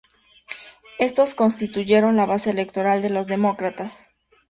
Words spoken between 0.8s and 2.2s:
Estos constituyeron